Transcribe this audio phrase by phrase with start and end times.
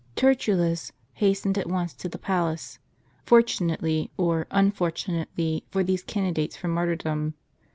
[0.17, 2.79] f( ERTULLFS hastened at once to the pal ace:
[3.23, 7.35] fortunately, or unfortunately, for these candidates for martyrdom.